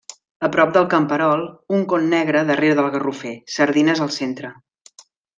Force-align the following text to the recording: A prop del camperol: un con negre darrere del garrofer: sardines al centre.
A 0.45 0.47
prop 0.53 0.69
del 0.75 0.85
camperol: 0.93 1.43
un 1.79 1.83
con 1.91 2.07
negre 2.13 2.41
darrere 2.47 2.77
del 2.79 2.89
garrofer: 2.95 3.35
sardines 3.57 4.01
al 4.07 4.13
centre. 4.21 4.51